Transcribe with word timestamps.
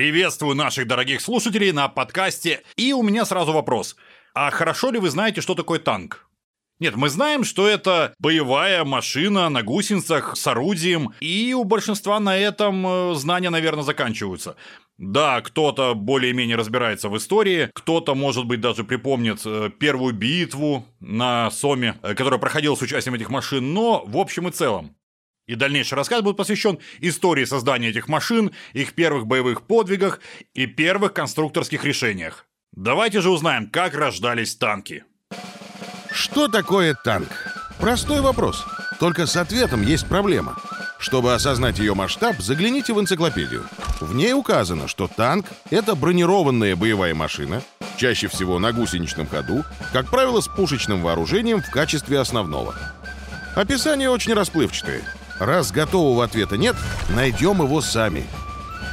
Приветствую 0.00 0.56
наших 0.56 0.86
дорогих 0.86 1.20
слушателей 1.20 1.72
на 1.72 1.86
подкасте. 1.86 2.62
И 2.76 2.94
у 2.94 3.02
меня 3.02 3.26
сразу 3.26 3.52
вопрос. 3.52 3.96
А 4.32 4.50
хорошо 4.50 4.90
ли 4.90 4.98
вы 4.98 5.10
знаете, 5.10 5.42
что 5.42 5.54
такое 5.54 5.78
танк? 5.78 6.26
Нет, 6.78 6.96
мы 6.96 7.10
знаем, 7.10 7.44
что 7.44 7.68
это 7.68 8.14
боевая 8.18 8.84
машина 8.84 9.50
на 9.50 9.62
гусеницах 9.62 10.38
с 10.38 10.46
орудием, 10.46 11.12
и 11.20 11.52
у 11.52 11.64
большинства 11.64 12.18
на 12.18 12.34
этом 12.34 12.86
э, 12.86 13.14
знания, 13.14 13.50
наверное, 13.50 13.84
заканчиваются. 13.84 14.56
Да, 14.96 15.42
кто-то 15.42 15.94
более-менее 15.94 16.56
разбирается 16.56 17.10
в 17.10 17.18
истории, 17.18 17.68
кто-то, 17.74 18.14
может 18.14 18.46
быть, 18.46 18.62
даже 18.62 18.84
припомнит 18.84 19.42
э, 19.44 19.68
первую 19.78 20.14
битву 20.14 20.86
на 21.00 21.50
Соме, 21.50 21.96
э, 22.02 22.14
которая 22.14 22.40
проходила 22.40 22.74
с 22.74 22.80
участием 22.80 23.16
этих 23.16 23.28
машин, 23.28 23.74
но 23.74 24.02
в 24.06 24.16
общем 24.16 24.48
и 24.48 24.50
целом. 24.50 24.96
И 25.50 25.56
дальнейший 25.56 25.94
рассказ 25.94 26.22
будет 26.22 26.36
посвящен 26.36 26.78
истории 27.00 27.44
создания 27.44 27.88
этих 27.88 28.06
машин, 28.06 28.52
их 28.72 28.92
первых 28.92 29.26
боевых 29.26 29.62
подвигах 29.62 30.20
и 30.54 30.66
первых 30.66 31.12
конструкторских 31.12 31.82
решениях. 31.82 32.46
Давайте 32.70 33.20
же 33.20 33.30
узнаем, 33.30 33.68
как 33.68 33.94
рождались 33.94 34.54
танки. 34.54 35.02
Что 36.12 36.46
такое 36.46 36.94
танк? 36.94 37.30
Простой 37.80 38.20
вопрос. 38.20 38.64
Только 39.00 39.26
с 39.26 39.34
ответом 39.34 39.82
есть 39.82 40.06
проблема. 40.08 40.56
Чтобы 41.00 41.34
осознать 41.34 41.80
ее 41.80 41.94
масштаб, 41.94 42.36
загляните 42.38 42.92
в 42.92 43.00
энциклопедию. 43.00 43.66
В 44.00 44.14
ней 44.14 44.32
указано, 44.34 44.86
что 44.86 45.08
танк— 45.08 45.46
это 45.70 45.96
бронированная 45.96 46.76
боевая 46.76 47.16
машина, 47.16 47.60
чаще 47.96 48.28
всего 48.28 48.60
на 48.60 48.70
гусеничном 48.70 49.26
ходу, 49.26 49.64
как 49.92 50.10
правило, 50.10 50.40
с 50.40 50.46
пушечным 50.46 51.02
вооружением 51.02 51.60
в 51.60 51.70
качестве 51.72 52.20
основного. 52.20 52.76
Описание 53.56 54.08
очень 54.08 54.34
расплывчатое. 54.34 55.02
Раз 55.40 55.72
готового 55.72 56.22
ответа 56.22 56.58
нет, 56.58 56.76
найдем 57.08 57.62
его 57.62 57.80
сами. 57.80 58.26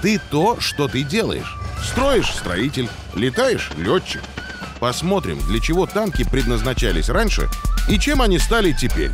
Ты 0.01 0.17
то, 0.31 0.61
что 0.61 0.87
ты 0.87 1.03
делаешь. 1.03 1.57
Строишь— 1.83 2.33
строитель, 2.35 2.89
летаешь— 3.15 3.69
летчик. 3.77 4.21
Посмотрим, 4.79 5.39
для 5.47 5.59
чего 5.59 5.85
танки 5.85 6.23
предназначались 6.23 7.09
раньше 7.09 7.49
и 7.89 7.99
чем 7.99 8.21
они 8.21 8.39
стали 8.39 8.71
теперь. 8.71 9.11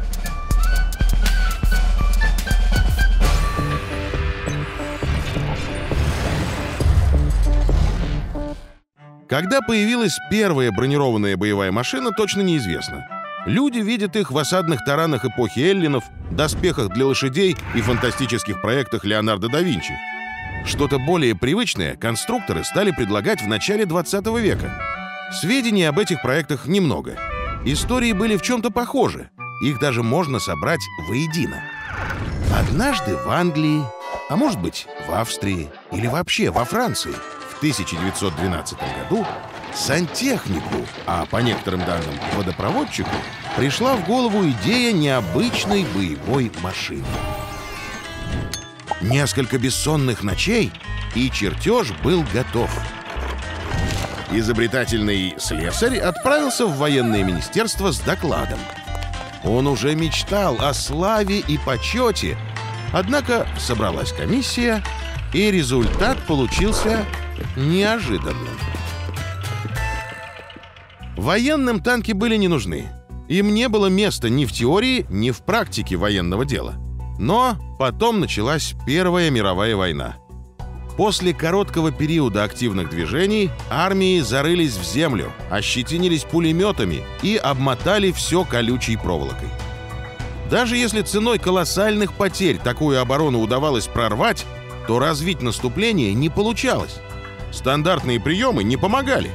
Когда 9.27 9.61
появилась 9.61 10.19
первая 10.29 10.71
бронированная 10.71 11.35
боевая 11.35 11.71
машина, 11.71 12.11
точно 12.11 12.41
неизвестно. 12.41 13.22
Люди 13.45 13.79
видят 13.79 14.15
их 14.15 14.31
в 14.31 14.37
осадных 14.37 14.85
таранах 14.85 15.25
эпохи 15.25 15.59
Эллинов, 15.59 16.05
доспехах 16.31 16.89
для 16.93 17.05
лошадей 17.05 17.57
и 17.75 17.81
фантастических 17.81 18.61
проектах 18.61 19.03
Леонардо 19.03 19.49
да 19.49 19.59
Винчи. 19.59 19.93
Что-то 20.65 20.97
более 20.97 21.35
привычное 21.35 21.97
конструкторы 21.97 22.63
стали 22.63 22.91
предлагать 22.91 23.41
в 23.41 23.47
начале 23.47 23.85
20 23.85 24.25
века. 24.39 24.79
Сведений 25.41 25.83
об 25.83 25.99
этих 25.99 26.21
проектах 26.21 26.67
немного. 26.67 27.17
Истории 27.65 28.13
были 28.13 28.37
в 28.37 28.41
чем-то 28.41 28.71
похожи. 28.71 29.29
Их 29.61 29.79
даже 29.79 30.03
можно 30.03 30.39
собрать 30.39 30.81
воедино. 31.09 31.61
Однажды 32.57 33.17
в 33.17 33.29
Англии, 33.29 33.81
а 34.29 34.37
может 34.37 34.61
быть 34.61 34.87
в 35.07 35.13
Австрии 35.13 35.69
или 35.91 36.07
вообще 36.07 36.49
во 36.49 36.63
Франции– 36.63 37.13
1912 37.63 38.77
году 38.77 39.25
сантехнику, 39.75 40.85
а 41.05 41.25
по 41.25 41.37
некоторым 41.37 41.81
данным 41.81 42.15
водопроводчику, 42.35 43.09
пришла 43.55 43.95
в 43.95 44.05
голову 44.05 44.47
идея 44.49 44.91
необычной 44.91 45.85
боевой 45.95 46.51
машины. 46.61 47.05
Несколько 49.01 49.57
бессонных 49.57 50.23
ночей, 50.23 50.71
и 51.15 51.29
чертеж 51.29 51.91
был 52.03 52.23
готов. 52.33 52.69
Изобретательный 54.31 55.35
слесарь 55.37 55.99
отправился 55.99 56.65
в 56.65 56.77
военное 56.77 57.23
министерство 57.23 57.91
с 57.91 57.99
докладом. 57.99 58.59
Он 59.43 59.67
уже 59.67 59.93
мечтал 59.93 60.57
о 60.59 60.73
славе 60.73 61.39
и 61.39 61.57
почете, 61.57 62.37
однако 62.93 63.45
собралась 63.59 64.11
комиссия, 64.11 64.81
и 65.33 65.51
результат 65.51 66.17
получился 66.25 67.05
неожиданным. 67.55 68.57
Военным 71.23 71.79
танки 71.79 72.11
были 72.11 72.35
не 72.35 72.49
нужны. 72.49 72.89
Им 73.29 73.53
не 73.53 73.69
было 73.69 73.85
места 73.87 74.29
ни 74.29 74.43
в 74.43 74.51
теории, 74.51 75.05
ни 75.09 75.31
в 75.31 75.41
практике 75.45 75.95
военного 75.95 76.43
дела. 76.43 76.73
Но 77.17 77.55
потом 77.79 78.19
началась 78.19 78.75
Первая 78.85 79.29
мировая 79.29 79.77
война. 79.77 80.17
После 80.97 81.33
короткого 81.33 81.93
периода 81.93 82.43
активных 82.43 82.89
движений 82.89 83.51
армии 83.69 84.19
зарылись 84.19 84.75
в 84.75 84.83
землю, 84.83 85.31
ощетинились 85.49 86.25
пулеметами 86.25 87.05
и 87.21 87.37
обмотали 87.37 88.11
все 88.11 88.43
колючей 88.43 88.97
проволокой. 88.97 89.47
Даже 90.51 90.75
если 90.75 91.03
ценой 91.03 91.39
колоссальных 91.39 92.11
потерь 92.11 92.57
такую 92.57 92.99
оборону 92.99 93.39
удавалось 93.39 93.87
прорвать, 93.87 94.45
то 94.87 94.99
развить 94.99 95.41
наступление 95.41 96.13
не 96.13 96.29
получалось. 96.29 96.97
Стандартные 97.53 98.19
приемы 98.19 98.65
не 98.65 98.75
помогали. 98.75 99.31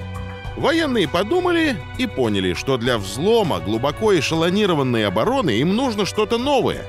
Военные 0.58 1.06
подумали 1.06 1.76
и 1.98 2.08
поняли, 2.08 2.52
что 2.54 2.78
для 2.78 2.98
взлома 2.98 3.60
глубоко 3.60 4.18
эшелонированной 4.18 5.06
обороны 5.06 5.50
им 5.50 5.76
нужно 5.76 6.04
что-то 6.04 6.36
новое. 6.36 6.84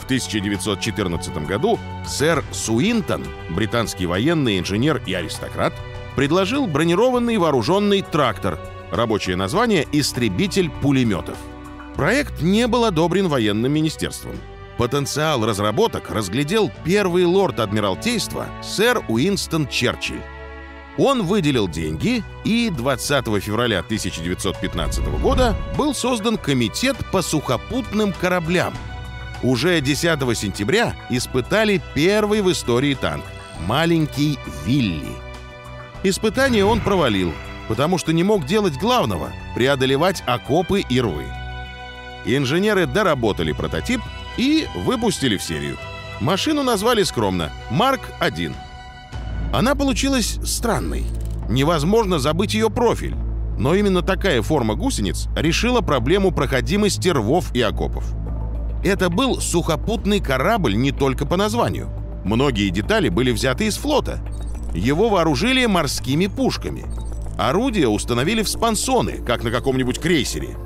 В 0.00 0.04
1914 0.06 1.46
году 1.46 1.78
сэр 2.06 2.42
Суинтон, 2.50 3.26
британский 3.50 4.06
военный 4.06 4.58
инженер 4.58 5.02
и 5.04 5.12
аристократ, 5.12 5.74
предложил 6.16 6.66
бронированный 6.66 7.36
вооруженный 7.36 8.00
трактор, 8.00 8.58
рабочее 8.90 9.36
название 9.36 9.86
«Истребитель 9.92 10.70
пулеметов». 10.70 11.36
Проект 11.94 12.40
не 12.40 12.66
был 12.66 12.86
одобрен 12.86 13.28
военным 13.28 13.70
министерством. 13.70 14.36
Потенциал 14.78 15.44
разработок 15.44 16.08
разглядел 16.08 16.70
первый 16.84 17.26
лорд 17.26 17.60
Адмиралтейства 17.60 18.46
сэр 18.62 19.02
Уинстон 19.08 19.68
Черчилль. 19.68 20.22
Он 20.98 21.22
выделил 21.22 21.68
деньги, 21.68 22.24
и 22.44 22.70
20 22.70 23.24
февраля 23.40 23.78
1915 23.78 25.04
года 25.20 25.56
был 25.76 25.94
создан 25.94 26.36
комитет 26.36 26.96
по 27.12 27.22
сухопутным 27.22 28.12
кораблям. 28.12 28.74
Уже 29.44 29.80
10 29.80 30.36
сентября 30.36 30.96
испытали 31.08 31.80
первый 31.94 32.42
в 32.42 32.50
истории 32.50 32.94
танк– 32.94 33.24
маленький 33.66 34.38
Вилли. 34.66 35.06
Испытание 36.02 36.64
он 36.64 36.80
провалил, 36.80 37.32
потому 37.68 37.98
что 37.98 38.12
не 38.12 38.24
мог 38.24 38.44
делать 38.44 38.76
главного– 38.76 39.32
преодолевать 39.54 40.24
окопы 40.26 40.80
и 40.80 41.00
рвы. 41.00 41.26
Инженеры 42.24 42.86
доработали 42.86 43.52
прототип 43.52 44.00
и 44.36 44.66
выпустили 44.74 45.36
в 45.36 45.42
серию. 45.44 45.78
Машину 46.20 46.64
назвали 46.64 47.04
скромно 47.04 47.52
«Марк-1». 47.70 48.52
Она 49.52 49.74
получилась 49.74 50.38
странной. 50.44 51.04
Невозможно 51.48 52.18
забыть 52.18 52.54
ее 52.54 52.68
профиль. 52.68 53.16
Но 53.58 53.74
именно 53.74 54.02
такая 54.02 54.42
форма 54.42 54.74
гусениц 54.74 55.26
решила 55.34 55.80
проблему 55.80 56.30
проходимости 56.30 57.08
рвов 57.08 57.54
и 57.54 57.60
окопов. 57.60 58.04
Это 58.84 59.08
был 59.08 59.40
сухопутный 59.40 60.20
корабль 60.20 60.76
не 60.76 60.92
только 60.92 61.26
по 61.26 61.36
названию. 61.36 61.88
Многие 62.24 62.68
детали 62.68 63.08
были 63.08 63.32
взяты 63.32 63.66
из 63.66 63.76
флота. 63.76 64.20
Его 64.74 65.08
вооружили 65.08 65.66
морскими 65.66 66.26
пушками. 66.26 66.84
Орудия 67.36 67.88
установили 67.88 68.42
в 68.42 68.48
спансоны, 68.48 69.22
как 69.26 69.42
на 69.42 69.50
каком-нибудь 69.50 69.98
крейсере. 69.98 70.56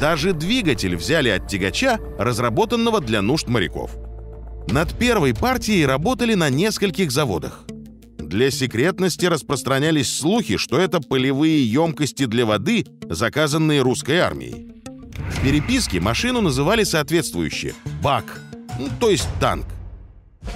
Даже 0.00 0.32
двигатель 0.32 0.96
взяли 0.96 1.28
от 1.28 1.46
тягача, 1.46 1.98
разработанного 2.18 3.00
для 3.00 3.22
нужд 3.22 3.48
моряков. 3.48 3.92
Над 4.68 4.92
первой 4.98 5.32
партией 5.32 5.86
работали 5.86 6.34
на 6.34 6.50
нескольких 6.50 7.12
заводах– 7.12 7.62
для 8.36 8.50
секретности 8.50 9.24
распространялись 9.24 10.14
слухи, 10.14 10.58
что 10.58 10.78
это 10.78 11.00
полевые 11.00 11.66
емкости 11.66 12.26
для 12.26 12.44
воды, 12.44 12.84
заказанные 13.08 13.80
русской 13.80 14.18
армией. 14.18 14.74
В 15.30 15.42
переписке 15.42 16.00
машину 16.00 16.42
называли 16.42 16.84
соответствующе 16.84 17.72
«БАК», 18.02 18.42
ну, 18.78 18.90
то 19.00 19.08
есть 19.08 19.26
танк. 19.40 19.64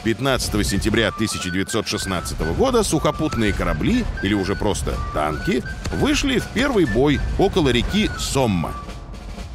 15 0.04 0.66
сентября 0.66 1.08
1916 1.08 2.38
года 2.58 2.82
сухопутные 2.82 3.54
корабли, 3.54 4.04
или 4.22 4.34
уже 4.34 4.54
просто 4.56 4.94
танки, 5.14 5.62
вышли 5.94 6.38
в 6.38 6.48
первый 6.48 6.84
бой 6.84 7.18
около 7.38 7.70
реки 7.70 8.10
Сомма. 8.18 8.74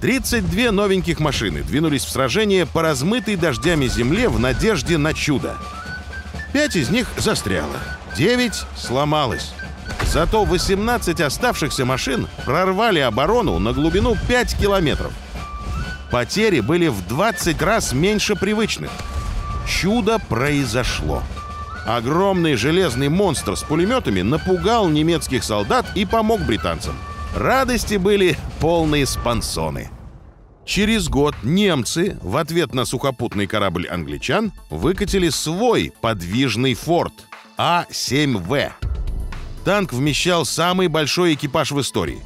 32 0.02 0.72
новеньких 0.72 1.20
машины 1.20 1.62
двинулись 1.62 2.04
в 2.04 2.10
сражение 2.10 2.66
по 2.66 2.82
размытой 2.82 3.36
дождями 3.36 3.86
земле 3.86 4.30
в 4.30 4.40
надежде 4.40 4.98
на 4.98 5.14
чудо. 5.14 5.58
Пять 6.54 6.76
из 6.76 6.90
них 6.90 7.08
застряло. 7.20 7.78
9 8.16 8.66
сломалось. 8.78 9.52
Зато 10.06 10.46
18 10.46 11.20
оставшихся 11.22 11.86
машин 11.86 12.28
прорвали 12.46 13.00
оборону 13.00 13.60
на 13.60 13.74
глубину 13.74 14.16
5 14.28 14.58
километров. 14.58 15.12
Потери 16.12 16.62
были 16.62 16.88
в 16.88 17.06
20 17.08 17.62
раз 17.62 17.94
меньше 17.94 18.36
привычных. 18.36 18.92
Чудо 19.68 20.20
произошло. 20.30 21.24
Огромный 21.86 22.56
железный 22.56 23.10
монстр 23.10 23.56
с 23.58 23.64
пулеметами 23.64 24.22
напугал 24.22 24.88
немецких 24.88 25.44
солдат 25.44 25.86
и 25.96 26.06
помог 26.06 26.42
британцам. 26.42 26.96
Радости 27.36 27.96
были 27.96 28.38
полные 28.60 29.06
спансоны. 29.06 29.90
Через 30.66 31.10
год 31.10 31.36
немцы 31.44 32.18
в 32.22 32.38
ответ 32.38 32.74
на 32.74 32.86
сухопутный 32.86 33.46
корабль 33.46 33.88
англичан 33.88 34.52
выкатили 34.70 35.30
свой 35.30 35.94
подвижный 36.02 36.74
форт 36.74 37.14
А-7В. 37.58 38.72
Танк 39.64 39.94
вмещал 39.94 40.46
самый 40.46 40.88
большой 40.88 41.34
экипаж 41.34 41.72
в 41.72 41.80
истории. 41.80 42.22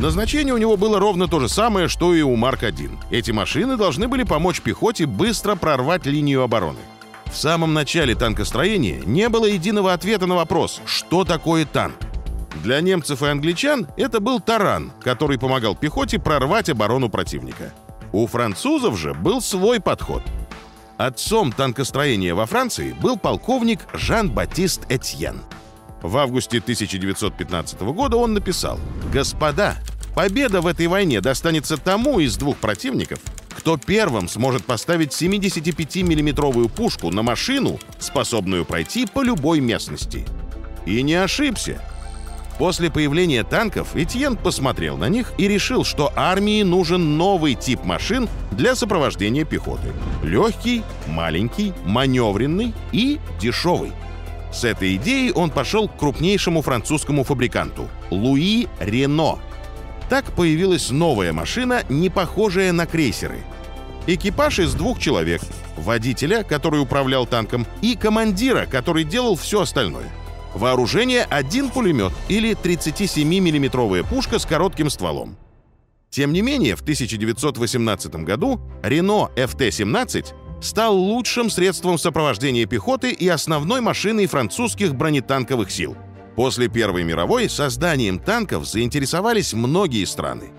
Назначение 0.00 0.52
у 0.52 0.58
него 0.58 0.76
было 0.76 0.98
ровно 0.98 1.28
то 1.28 1.38
же 1.38 1.48
самое, 1.48 1.86
что 1.86 2.12
и 2.12 2.22
у 2.22 2.34
Марк-1. 2.34 2.98
Эти 3.10 3.30
машины 3.30 3.76
должны 3.76 4.08
были 4.08 4.24
помочь 4.24 4.60
пехоте 4.60 5.06
быстро 5.06 5.54
прорвать 5.54 6.06
линию 6.06 6.42
обороны. 6.42 6.80
В 7.26 7.36
самом 7.36 7.72
начале 7.72 8.14
танкостроения 8.14 9.00
не 9.06 9.28
было 9.28 9.46
единого 9.46 9.92
ответа 9.92 10.26
на 10.26 10.34
вопрос, 10.34 10.80
что 10.86 11.24
такое 11.24 11.64
танк. 11.64 11.96
Для 12.62 12.80
немцев 12.80 13.22
и 13.22 13.26
англичан 13.26 13.86
это 13.96 14.20
был 14.20 14.40
таран, 14.40 14.92
который 15.00 15.38
помогал 15.38 15.76
пехоте 15.76 16.18
прорвать 16.18 16.68
оборону 16.68 17.08
противника. 17.08 17.72
У 18.12 18.26
французов 18.26 18.98
же 18.98 19.14
был 19.14 19.40
свой 19.40 19.80
подход. 19.80 20.22
Отцом 20.96 21.50
танкостроения 21.50 22.34
во 22.34 22.46
Франции 22.46 22.92
был 22.92 23.16
полковник 23.16 23.80
Жан-Батист 23.92 24.82
Этьен. 24.88 25.40
В 26.02 26.16
августе 26.16 26.58
1915 26.58 27.80
года 27.80 28.16
он 28.16 28.34
написал 28.34 28.78
«Господа, 29.12 29.76
победа 30.14 30.60
в 30.60 30.66
этой 30.66 30.86
войне 30.86 31.20
достанется 31.20 31.78
тому 31.78 32.20
из 32.20 32.36
двух 32.36 32.58
противников, 32.58 33.18
кто 33.56 33.76
первым 33.76 34.28
сможет 34.28 34.64
поставить 34.64 35.10
75-миллиметровую 35.10 36.68
пушку 36.68 37.10
на 37.10 37.22
машину, 37.22 37.80
способную 37.98 38.64
пройти 38.64 39.06
по 39.06 39.22
любой 39.22 39.60
местности». 39.60 40.24
И 40.86 41.02
не 41.02 41.14
ошибся. 41.14 41.80
После 42.58 42.88
появления 42.88 43.42
танков 43.42 43.96
Этьен 43.96 44.36
посмотрел 44.36 44.96
на 44.96 45.08
них 45.08 45.32
и 45.38 45.48
решил, 45.48 45.84
что 45.84 46.12
армии 46.14 46.62
нужен 46.62 47.16
новый 47.18 47.54
тип 47.54 47.84
машин 47.84 48.28
для 48.52 48.76
сопровождения 48.76 49.44
пехоты. 49.44 49.92
Легкий, 50.22 50.84
маленький, 51.08 51.72
маневренный 51.84 52.72
и 52.92 53.18
дешевый. 53.40 53.92
С 54.52 54.62
этой 54.62 54.94
идеей 54.96 55.32
он 55.32 55.50
пошел 55.50 55.88
к 55.88 55.98
крупнейшему 55.98 56.62
французскому 56.62 57.24
фабриканту– 57.24 57.88
Луи 58.10 58.68
Рено. 58.78 59.40
Так 60.08 60.26
появилась 60.32 60.90
новая 60.90 61.32
машина, 61.32 61.82
не 61.88 62.08
похожая 62.08 62.70
на 62.72 62.86
крейсеры. 62.86 63.38
Экипаж 64.06 64.60
из 64.60 64.74
двух 64.74 65.00
человек– 65.00 65.42
водителя, 65.76 66.44
который 66.44 66.80
управлял 66.80 67.26
танком, 67.26 67.66
и 67.82 67.96
командира, 67.96 68.66
который 68.66 69.02
делал 69.02 69.34
все 69.34 69.62
остальное– 69.62 70.08
Вооружение– 70.54 71.24
один 71.30 71.68
пулемет 71.68 72.12
или 72.28 72.54
37 72.54 73.28
миллиметровая 73.28 74.04
пушка 74.04 74.38
с 74.38 74.46
коротким 74.46 74.88
стволом. 74.88 75.36
Тем 76.10 76.32
не 76.32 76.42
менее, 76.42 76.76
в 76.76 76.82
1918 76.82 78.14
году 78.16 78.60
Рено 78.84 79.30
FT-17 79.34 80.26
стал 80.62 80.96
лучшим 80.96 81.50
средством 81.50 81.98
сопровождения 81.98 82.66
пехоты 82.66 83.10
и 83.10 83.26
основной 83.26 83.80
машиной 83.80 84.26
французских 84.26 84.94
бронетанковых 84.94 85.72
сил. 85.72 85.96
После 86.36 86.68
Первой 86.68 87.02
мировой 87.02 87.48
созданием 87.48 88.20
танков 88.20 88.64
заинтересовались 88.64 89.54
многие 89.54 90.04
страны. 90.04 90.52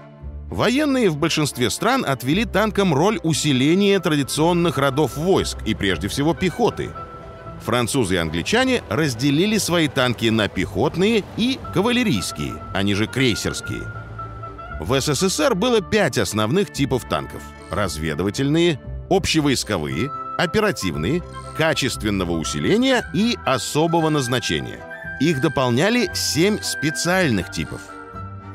Военные 0.50 1.09
в 1.09 1.18
большинстве 1.18 1.69
стран 1.69 2.06
отвели 2.06 2.44
танкам 2.44 2.94
роль 2.94 3.19
усиления 3.24 4.00
традиционных 4.00 4.77
родов 4.77 5.15
войск 5.15 5.57
и 5.65 5.74
прежде 5.74 6.09
всего 6.09 6.33
пехоты– 6.33 6.89
французы 7.66 8.16
и 8.16 8.18
англичане 8.18 8.84
разделили 8.90 9.58
свои 9.58 9.88
танки 9.88 10.28
на 10.28 10.48
пехотные 10.48 11.24
и 11.36 11.60
кавалерийские, 11.74 12.62
они 12.74 12.94
же 12.94 13.08
крейсерские. 13.08 13.84
В 14.80 15.00
СССР 15.00 15.56
было 15.56 15.82
пять 15.82 16.18
основных 16.18 16.72
типов 16.72 17.08
танков– 17.10 17.42
разведывательные, 17.72 18.80
общевойсковые, 19.10 20.12
оперативные, 20.38 21.24
качественного 21.58 22.32
усиления 22.32 23.10
и 23.14 23.38
особого 23.46 24.10
назначения. 24.10 24.80
Их 25.20 25.42
дополняли 25.42 26.10
семь 26.14 26.62
специальных 26.62 27.52
типов. 27.52 27.82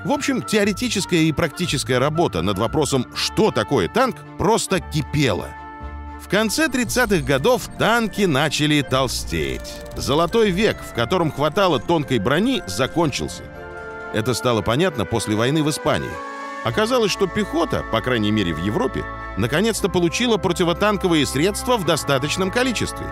В 0.04 0.12
общем, 0.12 0.42
теоретическая 0.42 1.20
и 1.20 1.32
практическая 1.32 1.98
работа 1.98 2.42
над 2.42 2.58
вопросом 2.58 3.06
«что 3.14 3.50
такое 3.50 3.88
танк?» 3.88 4.16
просто 4.38 4.80
кипела– 4.80 5.48
конце 6.28 6.66
30-х 6.66 7.24
годов 7.24 7.68
танки 7.78 8.22
начали 8.22 8.82
толстеть. 8.82 9.74
Золотой 9.96 10.50
век, 10.50 10.76
в 10.82 10.94
котором 10.94 11.30
хватало 11.30 11.78
тонкой 11.78 12.18
брони, 12.18 12.62
закончился. 12.66 13.42
Это 14.12 14.34
стало 14.34 14.62
понятно 14.62 15.04
после 15.04 15.36
войны 15.36 15.62
в 15.62 15.70
Испании. 15.70 16.10
Оказалось, 16.64 17.10
что 17.12 17.26
пехота, 17.26 17.84
по 17.90 18.00
крайней 18.00 18.30
мере 18.30 18.52
в 18.52 18.58
Европе, 18.58 19.04
наконец-то 19.38 19.88
получила 19.88 20.36
противотанковые 20.36 21.24
средства 21.26 21.76
в 21.76 21.86
достаточном 21.86 22.50
количестве. 22.50 23.06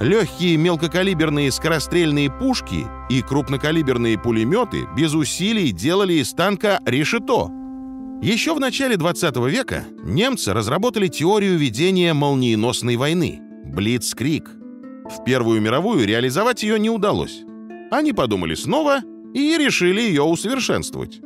Легкие 0.00 0.56
мелкокалиберные 0.56 1.50
скорострельные 1.50 2.30
пушки 2.30 2.86
и 3.08 3.22
крупнокалиберные 3.22 4.18
пулеметы 4.18 4.86
без 4.96 5.14
усилий 5.14 5.72
делали 5.72 6.14
из 6.14 6.32
танка 6.34 6.80
решето, 6.84 7.50
еще 8.26 8.54
в 8.54 8.60
начале 8.60 8.96
20 8.96 9.36
века 9.48 9.84
немцы 10.02 10.52
разработали 10.52 11.08
теорию 11.08 11.56
ведения 11.56 12.12
молниеносной 12.14 12.96
войны– 12.96 13.40
Блицкрик. 13.64 14.50
В 15.04 15.24
Первую 15.24 15.60
мировую 15.60 16.06
реализовать 16.06 16.62
ее 16.62 16.78
не 16.78 16.90
удалось. 16.90 17.42
Они 17.90 18.12
подумали 18.12 18.54
снова 18.54 19.00
и 19.34 19.56
решили 19.56 20.00
ее 20.00 20.22
усовершенствовать. 20.22 21.20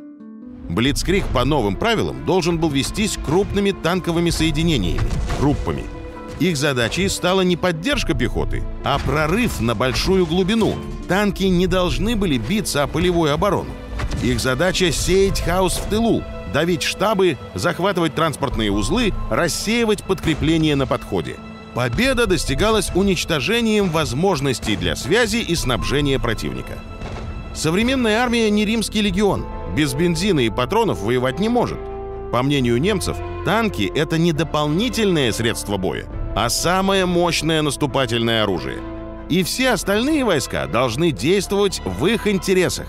Блицкрик 0.69 1.25
по 1.27 1.45
новым 1.45 1.75
правилам 1.75 2.25
должен 2.25 2.57
был 2.57 2.69
вестись 2.69 3.17
крупными 3.17 3.71
танковыми 3.71 4.29
соединениями, 4.29 5.01
группами. 5.39 5.83
Их 6.39 6.57
задачей 6.57 7.09
стала 7.09 7.41
не 7.41 7.57
поддержка 7.57 8.13
пехоты, 8.13 8.63
а 8.83 8.99
прорыв 8.99 9.59
на 9.61 9.75
большую 9.75 10.25
глубину. 10.25 10.75
Танки 11.07 11.43
не 11.43 11.67
должны 11.67 12.15
были 12.15 12.37
биться 12.37 12.83
о 12.83 12.87
полевую 12.87 13.33
оборону. 13.33 13.71
Их 14.23 14.39
задача— 14.39 14.91
сеять 14.91 15.41
хаос 15.41 15.77
в 15.77 15.89
тылу, 15.89 16.23
давить 16.53 16.83
штабы, 16.83 17.37
захватывать 17.55 18.15
транспортные 18.15 18.71
узлы, 18.71 19.11
рассеивать 19.29 20.03
подкрепления 20.03 20.75
на 20.75 20.87
подходе. 20.87 21.35
Победа 21.73 22.27
достигалась 22.27 22.91
уничтожением 22.93 23.89
возможностей 23.89 24.75
для 24.75 24.95
связи 24.95 25.37
и 25.37 25.55
снабжения 25.55 26.19
противника. 26.19 26.79
Современная 27.55 28.19
армия 28.19 28.49
не 28.49 28.63
римский 28.63 29.01
легион. 29.01 29.45
Без 29.75 29.93
бензина 29.95 30.41
и 30.41 30.49
патронов 30.49 31.01
воевать 31.01 31.39
не 31.39 31.49
может. 31.49 31.79
По 32.31 32.43
мнению 32.43 32.79
немцев, 32.79 33.17
танки— 33.43 33.91
это 33.95 34.17
не 34.17 34.33
дополнительное 34.33 35.31
средство 35.31 35.77
боя, 35.77 36.05
а 36.35 36.49
самое 36.49 37.05
мощное 37.05 37.61
наступательное 37.63 38.43
оружие. 38.43 38.79
И 39.29 39.41
все 39.43 39.71
остальные 39.71 40.25
войска 40.25 40.67
должны 40.67 41.11
действовать 41.11 41.81
в 41.85 42.05
их 42.05 42.27
интересах. 42.27 42.87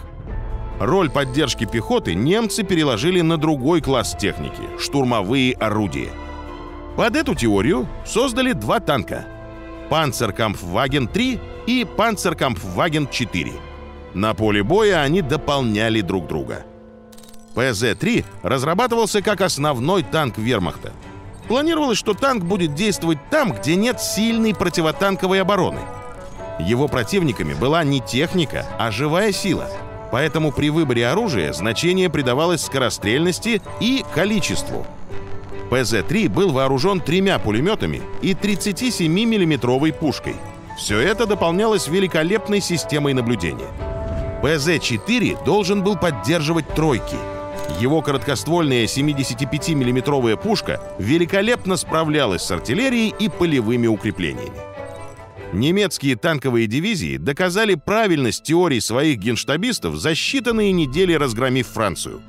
Роль 0.81 1.09
поддержки 1.09 1.67
пехоты 1.67 2.15
немцы 2.15 2.65
переложили 2.65 3.21
на 3.21 3.39
другой 3.39 3.81
класс 3.81 4.17
техники– 4.19 4.63
штурмовые 4.79 5.55
орудия. 5.55 6.11
Под 6.97 7.15
эту 7.15 7.35
теорию 7.35 7.87
создали 8.05 8.53
два 8.53 8.81
танка– 8.81 9.27
Панцеркампфваген-3 9.91 11.41
и 11.67 11.85
Панцеркампфваген-4. 11.85 13.53
На 14.15 14.35
поле 14.35 14.63
боя 14.63 15.03
они 15.03 15.23
дополняли 15.23 16.01
друг 16.01 16.27
друга. 16.27 16.65
ПЗ-3 17.55 18.25
разрабатывался 18.43 19.23
как 19.23 19.43
основной 19.43 20.03
танк 20.03 20.39
вермахта. 20.39 20.93
Планировалось, 21.47 21.99
что 21.99 22.15
танк 22.15 22.43
будет 22.43 22.75
действовать 22.75 23.19
там, 23.31 23.53
где 23.53 23.77
нет 23.77 24.01
сильной 24.01 24.55
противотанковой 24.55 25.41
обороны. 25.41 25.81
Его 26.59 26.89
противниками 26.89 27.55
была 27.55 27.85
не 27.85 28.01
техника, 28.01 28.67
а 28.79 28.91
живая 28.91 29.31
сила– 29.31 29.69
Поэтому 30.15 30.53
при 30.53 30.71
выборе 30.71 31.09
оружия 31.09 31.53
значение 31.53 32.09
придавалось 32.09 32.65
скорострельности 32.65 33.61
и 33.81 34.05
количеству. 34.15 34.87
ПЗ-3 35.71 36.29
был 36.29 36.53
вооружен 36.53 37.01
тремя 37.01 37.41
пулеметами 37.41 38.01
и 38.23 38.33
37 38.33 39.11
миллиметровой 39.11 39.93
пушкой. 39.93 40.37
Все 40.79 41.01
это 41.01 41.27
дополнялось 41.27 41.89
великолепной 41.89 42.61
системой 42.61 43.13
наблюдения. 43.13 43.67
ПЗ-4 44.41 45.45
должен 45.45 45.83
был 45.83 45.97
поддерживать 45.97 46.69
тройки. 46.69 47.17
Его 47.81 48.01
короткоствольная 48.01 48.87
75 48.87 49.71
миллиметровая 49.71 50.37
пушка 50.37 50.81
великолепно 51.01 51.77
справлялась 51.77 52.43
с 52.43 52.51
артиллерией 52.53 53.13
и 53.19 53.29
полевыми 53.29 53.89
укреплениями. 53.89 54.74
Немецкие 55.53 56.17
танковые 56.17 56.67
дивизии 56.67 57.17
доказали 57.17 57.75
правильность 57.75 58.43
теорий 58.43 58.81
своих 58.81 59.19
генштабистов 59.19 59.97
за 59.97 60.13
считанные 60.13 60.73
недели 60.73 61.13
разгромив 61.13 61.69
Францию. 61.69 62.23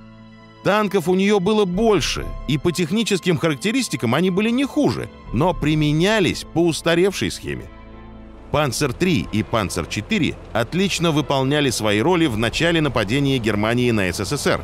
Танков 0.63 1.07
у 1.07 1.15
нее 1.15 1.39
было 1.39 1.65
больше, 1.65 2.25
и 2.47 2.57
по 2.57 2.71
техническим 2.71 3.37
характеристикам 3.37 4.15
они 4.15 4.31
были 4.31 4.49
не 4.49 4.65
хуже, 4.65 5.09
но 5.33 5.53
применялись 5.53 6.45
по 6.53 6.65
устаревшей 6.65 7.29
схеме. 7.31 7.65
Панцер-3 8.51 9.27
и 9.31 9.43
Панцер-4 9.43 10.35
отлично 10.53 11.11
выполняли 11.11 11.69
свои 11.69 11.99
роли 11.99 12.25
в 12.25 12.37
начале 12.37 12.81
нападения 12.81 13.37
Германии 13.37 13.91
на 13.91 14.11
СССР. 14.11 14.61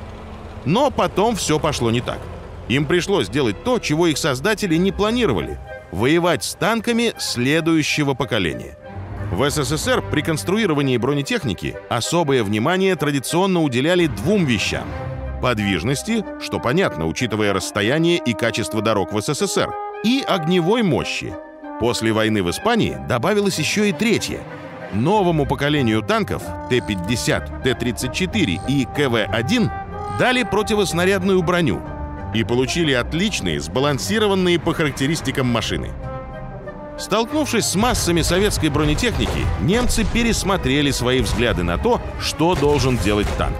Но 0.65 0.91
потом 0.91 1.35
все 1.35 1.59
пошло 1.59 1.91
не 1.91 2.01
так. 2.01 2.19
Им 2.67 2.85
пришлось 2.85 3.27
сделать 3.27 3.63
то, 3.63 3.79
чего 3.79 4.07
их 4.07 4.17
создатели 4.17 4.75
не 4.75 4.91
планировали– 4.91 5.59
воевать 5.91 6.43
с 6.43 6.55
танками 6.55 7.13
следующего 7.17 8.13
поколения. 8.13 8.77
В 9.31 9.49
СССР 9.49 10.03
при 10.11 10.21
конструировании 10.21 10.97
бронетехники 10.97 11.75
особое 11.89 12.43
внимание 12.43 12.95
традиционно 12.95 13.61
уделяли 13.61 14.07
двум 14.07 14.45
вещам– 14.45 14.85
подвижности, 15.41 16.23
что 16.41 16.59
понятно, 16.59 17.07
учитывая 17.07 17.53
расстояние 17.53 18.17
и 18.17 18.33
качество 18.33 18.81
дорог 18.81 19.13
в 19.13 19.21
СССР, 19.21 19.69
и 20.03 20.23
огневой 20.27 20.83
мощи. 20.83 21.33
После 21.79 22.11
войны 22.11 22.43
в 22.43 22.49
Испании 22.49 22.97
добавилось 23.07 23.57
еще 23.57 23.89
и 23.89 23.93
третье. 23.93 24.39
Новому 24.93 25.45
поколению 25.45 26.01
танков 26.01 26.43
Т-50, 26.69 27.63
Т-34 27.63 28.59
и 28.67 28.85
КВ-1 28.95 29.69
дали 30.19 30.43
противоснарядную 30.43 31.41
броню 31.41 31.81
и 32.33 32.43
получили 32.43 32.93
отличные, 32.93 33.59
сбалансированные 33.59 34.59
по 34.59 34.73
характеристикам 34.73 35.47
машины– 35.47 35.89
Столкнувшись 37.01 37.65
с 37.65 37.75
массами 37.75 38.21
советской 38.21 38.69
бронетехники, 38.69 39.45
немцы 39.61 40.05
пересмотрели 40.05 40.91
свои 40.91 41.21
взгляды 41.21 41.63
на 41.63 41.79
то, 41.79 41.99
что 42.19 42.53
должен 42.53 42.97
делать 42.97 43.27
танк. 43.39 43.57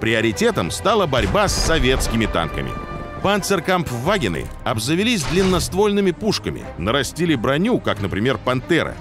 Приоритетом 0.00 0.70
стала 0.70 1.06
борьба 1.06 1.48
с 1.48 1.54
советскими 1.54 2.24
танками. 2.24 2.70
Панцеркампфвагены 3.22 4.46
обзавелись 4.64 5.24
длинноствольными 5.24 6.12
пушками, 6.12 6.64
нарастили 6.78 7.34
броню, 7.34 7.78
как, 7.78 8.00
например, 8.00 8.38
«Пантера». 8.38 8.94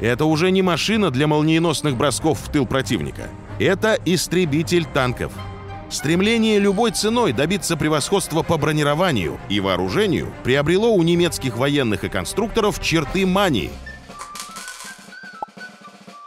Это 0.00 0.26
уже 0.26 0.52
не 0.52 0.62
машина 0.62 1.10
для 1.10 1.26
молниеносных 1.26 1.96
бросков 1.96 2.38
в 2.38 2.52
тыл 2.52 2.66
противника. 2.66 3.22
Это 3.58 3.98
истребитель 4.04 4.84
танков– 4.84 5.32
Стремление 5.90 6.58
любой 6.58 6.90
ценой 6.90 7.32
добиться 7.32 7.76
превосходства 7.76 8.42
по 8.42 8.56
бронированию 8.56 9.38
и 9.48 9.60
вооружению 9.60 10.32
приобрело 10.42 10.92
у 10.92 11.02
немецких 11.02 11.56
военных 11.56 12.04
и 12.04 12.08
конструкторов 12.08 12.82
черты 12.82 13.26
мании. 13.26 13.70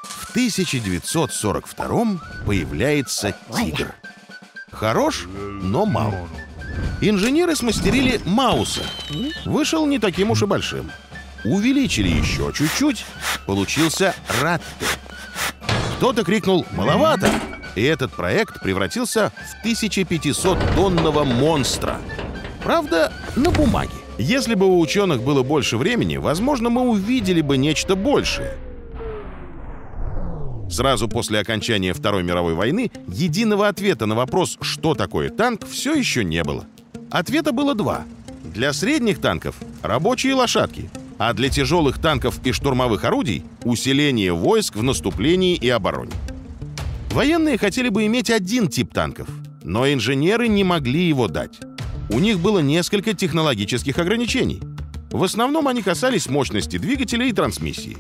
В 0.04 0.30
1942 0.32 2.06
появляется 2.46 3.36
«Тигр». 3.56 3.94
Хорош, 4.72 5.26
но 5.62 5.86
мал. 5.86 6.14
Инженеры 7.02 7.56
смастерили 7.56 8.22
Мауса. 8.26 8.84
Вышел 9.46 9.86
не 9.88 9.98
таким 9.98 10.32
уж 10.32 10.44
и 10.44 10.46
большим. 10.46 10.92
Увеличили 11.44 12.10
еще 12.10 12.52
чуть-чуть, 12.54 13.06
получился 13.46 14.14
Ратте. 14.42 14.86
Кто-то 15.98 16.24
крикнул 16.24 16.66
«Маловато!» 16.72 17.32
И 17.78 17.84
этот 17.84 18.12
проект 18.12 18.60
превратился 18.62 19.32
в 19.62 19.66
1500-тонного 19.66 21.24
монстра. 21.24 22.00
Правда, 22.64 23.14
на 23.36 23.52
бумаге. 23.52 23.94
Если 24.18 24.56
бы 24.56 24.66
у 24.66 24.80
ученых 24.80 25.22
было 25.22 25.44
больше 25.44 25.78
времени, 25.78 26.18
возможно, 26.18 26.70
мы 26.70 26.82
увидели 26.82 27.42
бы 27.42 27.56
нечто 27.58 27.96
большее. 27.96 28.56
Сразу 30.70 31.08
после 31.08 31.40
окончания 31.40 31.94
Второй 31.94 32.24
мировой 32.24 32.56
войны 32.56 32.92
единого 33.08 33.68
ответа 33.68 34.06
на 34.06 34.16
вопрос, 34.16 34.58
что 34.60 34.96
такое 34.96 35.30
танк, 35.30 35.66
все 35.68 35.94
еще 35.94 36.24
не 36.24 36.44
было. 36.44 36.66
Ответа 37.10 37.52
было 37.52 37.74
два. 37.74 38.04
Для 38.44 38.74
средних 38.74 39.22
танков– 39.22 39.56
рабочие 39.84 40.34
лошадки, 40.34 40.90
а 41.20 41.32
для 41.34 41.50
тяжелых 41.50 42.00
танков 42.00 42.40
и 42.44 42.52
штурмовых 42.52 43.04
орудий– 43.06 43.44
усиление 43.64 44.34
войск 44.34 44.76
в 44.76 44.84
наступлении 44.84 45.56
и 45.56 45.70
обороне. 45.70 46.12
Военные 47.12 47.58
хотели 47.58 47.90
бы 47.90 48.06
иметь 48.06 48.30
один 48.30 48.68
тип 48.68 48.94
танков, 48.94 49.28
но 49.64 49.92
инженеры 49.92 50.48
не 50.48 50.64
могли 50.64 51.08
его 51.08 51.28
дать. 51.28 51.60
У 52.10 52.20
них 52.20 52.40
было 52.40 52.60
несколько 52.60 53.14
технологических 53.14 53.98
ограничений. 53.98 54.62
В 55.12 55.24
основном 55.24 55.68
они 55.68 55.82
касались 55.82 56.30
мощности 56.30 56.78
двигателя 56.78 57.26
и 57.26 57.34
трансмиссии. 57.34 57.98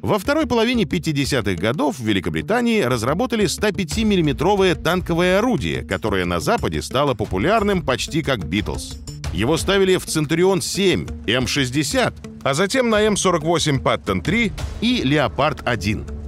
Во 0.00 0.18
второй 0.18 0.46
половине 0.46 0.84
50-х 0.84 1.60
годов 1.60 1.98
в 1.98 2.04
Великобритании 2.04 2.80
разработали 2.80 3.46
105 3.46 3.98
миллиметровое 4.04 4.74
танковое 4.74 5.38
орудие, 5.38 5.82
которое 5.82 6.24
на 6.24 6.40
Западе 6.40 6.80
стало 6.80 7.14
популярным 7.14 7.82
почти 7.82 8.22
как 8.22 8.48
«Битлз». 8.48 8.96
Его 9.34 9.56
ставили 9.58 9.96
в 9.96 10.06
«Центурион 10.06 10.60
7», 10.60 11.30
М-60, 11.30 12.14
а 12.42 12.54
затем 12.54 12.88
на 12.88 13.02
М-48 13.02 13.80
«Паттон 13.80 14.20
3» 14.22 14.52
и 14.80 15.02
«Леопард-1». 15.02 16.19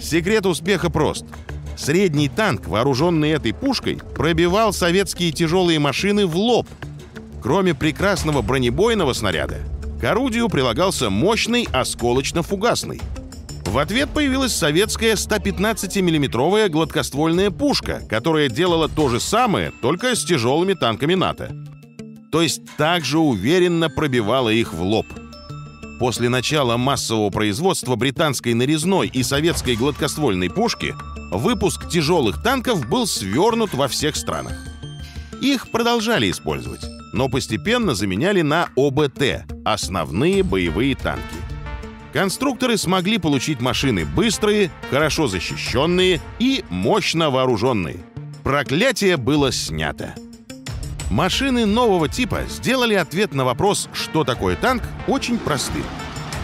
Секрет 0.00 0.46
успеха 0.46 0.90
прост. 0.90 1.24
Средний 1.76 2.28
танк, 2.28 2.66
вооруженный 2.66 3.30
этой 3.30 3.52
пушкой, 3.52 3.98
пробивал 4.14 4.72
советские 4.72 5.32
тяжелые 5.32 5.78
машины 5.78 6.26
в 6.26 6.36
лоб. 6.36 6.66
Кроме 7.42 7.74
прекрасного 7.74 8.42
бронебойного 8.42 9.12
снаряда, 9.12 9.58
к 10.00 10.04
орудию 10.04 10.48
прилагался 10.48 11.10
мощный 11.10 11.68
осколочно-фугасный. 11.72 13.00
В 13.64 13.78
ответ 13.78 14.08
появилась 14.10 14.54
советская 14.54 15.14
115 15.14 15.96
миллиметровая 15.96 16.68
гладкоствольная 16.68 17.50
пушка, 17.50 18.02
которая 18.08 18.48
делала 18.48 18.88
то 18.88 19.08
же 19.08 19.20
самое, 19.20 19.72
только 19.82 20.14
с 20.14 20.24
тяжелыми 20.24 20.74
танками 20.74 21.14
НАТО. 21.14 21.54
То 22.32 22.42
есть 22.42 22.62
также 22.76 23.18
уверенно 23.18 23.90
пробивала 23.90 24.48
их 24.48 24.72
в 24.72 24.82
лоб– 24.82 25.06
После 25.98 26.28
начала 26.28 26.76
массового 26.76 27.30
производства 27.30 27.96
британской 27.96 28.54
нарезной 28.54 29.08
и 29.08 29.22
советской 29.22 29.74
гладкоствольной 29.74 30.48
пушки 30.48 30.94
выпуск 31.32 31.88
тяжелых 31.88 32.42
танков 32.42 32.88
был 32.88 33.06
свернут 33.06 33.74
во 33.74 33.88
всех 33.88 34.14
странах. 34.16 34.56
Их 35.40 35.70
продолжали 35.70 36.30
использовать, 36.30 36.84
но 37.12 37.28
постепенно 37.28 37.94
заменяли 37.94 38.42
на 38.42 38.68
ОБТ– 38.76 39.44
основные 39.64 40.42
боевые 40.42 40.94
танки. 40.94 41.22
Конструкторы 42.12 42.76
смогли 42.76 43.18
получить 43.18 43.60
машины 43.60 44.04
быстрые, 44.04 44.70
хорошо 44.90 45.26
защищенные 45.26 46.20
и 46.38 46.64
мощно 46.70 47.30
вооруженные. 47.30 47.98
Проклятие 48.44 49.16
было 49.16 49.52
снято. 49.52 50.14
Машины 51.10 51.64
нового 51.64 52.06
типа 52.08 52.42
сделали 52.48 52.94
ответ 52.94 53.32
на 53.32 53.44
вопрос, 53.44 53.88
что 53.94 54.24
такое 54.24 54.56
танк, 54.56 54.82
очень 55.06 55.38
простым. 55.38 55.84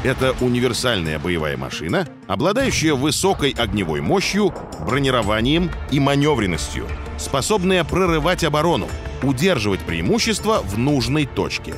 Это 0.02 0.34
универсальная 0.40 1.18
боевая 1.18 1.56
машина, 1.56 2.08
обладающая 2.26 2.94
высокой 2.94 3.50
огневой 3.50 4.00
мощью, 4.00 4.54
бронированием 4.80 5.70
и 5.90 6.00
маневренностью, 6.00 6.86
способная 7.18 7.84
прорывать 7.84 8.44
оборону, 8.44 8.88
удерживать 9.22 9.80
преимущество 9.80 10.60
в 10.62 10.78
нужной 10.78 11.26
точке. 11.26 11.74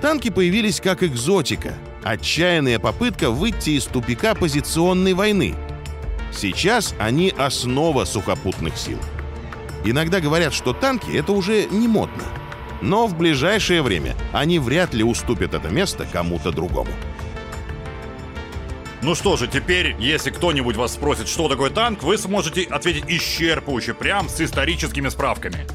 Танки 0.00 0.30
появились 0.30 0.80
как 0.80 1.02
экзотика, 1.02 1.74
отчаянная 2.02 2.78
попытка 2.78 3.30
выйти 3.30 3.70
из 3.70 3.84
тупика 3.84 4.34
позиционной 4.34 5.14
войны. 5.14 5.54
Сейчас 6.32 6.94
они 6.98 7.32
основа 7.36 8.04
сухопутных 8.04 8.76
сил– 8.76 8.98
Иногда 9.84 10.20
говорят, 10.20 10.54
что 10.54 10.72
танки— 10.72 11.10
это 11.16 11.32
уже 11.32 11.66
не 11.66 11.86
модно. 11.88 12.24
Но 12.80 13.06
в 13.06 13.16
ближайшее 13.16 13.82
время 13.82 14.16
они 14.32 14.58
вряд 14.58 14.94
ли 14.94 15.04
уступят 15.04 15.54
это 15.54 15.68
место 15.68 16.06
кому-то 16.10 16.52
другому. 16.52 16.90
Ну 19.02 19.14
что 19.14 19.36
же, 19.36 19.46
теперь, 19.46 19.94
если 19.98 20.30
кто-нибудь 20.30 20.76
вас 20.76 20.94
спросит, 20.94 21.28
что 21.28 21.48
такое 21.48 21.68
танк, 21.68 22.02
вы 22.02 22.16
сможете 22.16 22.62
ответить 22.62 23.04
исчерпывающе, 23.06 23.92
прям 23.92 24.30
с 24.30 24.40
историческими 24.40 25.10
справками. 25.10 25.66